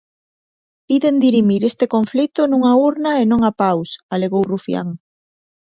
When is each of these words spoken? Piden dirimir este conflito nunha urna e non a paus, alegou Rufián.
Piden 0.87 1.15
dirimir 1.23 1.61
este 1.71 1.85
conflito 1.95 2.41
nunha 2.47 2.73
urna 2.89 3.11
e 3.21 3.23
non 3.31 3.41
a 3.49 3.51
paus, 3.61 3.89
alegou 4.15 4.41
Rufián. 4.53 4.87